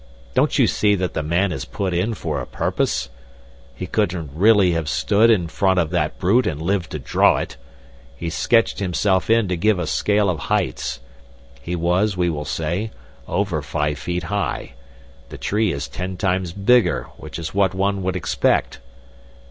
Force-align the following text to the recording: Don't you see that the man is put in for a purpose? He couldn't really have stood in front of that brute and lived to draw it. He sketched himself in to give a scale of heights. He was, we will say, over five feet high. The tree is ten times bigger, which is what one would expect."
Don't 0.33 0.57
you 0.57 0.65
see 0.65 0.95
that 0.95 1.13
the 1.13 1.21
man 1.21 1.51
is 1.51 1.63
put 1.63 1.93
in 1.93 2.15
for 2.15 2.41
a 2.41 2.47
purpose? 2.47 3.09
He 3.75 3.85
couldn't 3.85 4.31
really 4.33 4.71
have 4.71 4.89
stood 4.89 5.29
in 5.29 5.47
front 5.47 5.77
of 5.79 5.91
that 5.91 6.17
brute 6.17 6.47
and 6.47 6.59
lived 6.59 6.89
to 6.93 6.97
draw 6.97 7.37
it. 7.37 7.55
He 8.17 8.31
sketched 8.31 8.79
himself 8.79 9.29
in 9.29 9.47
to 9.47 9.55
give 9.55 9.77
a 9.77 9.85
scale 9.85 10.27
of 10.27 10.39
heights. 10.49 11.01
He 11.61 11.75
was, 11.75 12.17
we 12.17 12.31
will 12.31 12.45
say, 12.45 12.89
over 13.27 13.61
five 13.61 13.99
feet 13.99 14.23
high. 14.23 14.73
The 15.29 15.37
tree 15.37 15.71
is 15.71 15.87
ten 15.87 16.17
times 16.17 16.51
bigger, 16.51 17.03
which 17.17 17.37
is 17.37 17.53
what 17.53 17.75
one 17.75 18.01
would 18.01 18.15
expect." 18.15 18.79